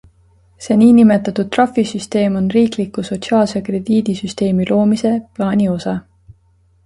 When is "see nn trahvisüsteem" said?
0.67-2.39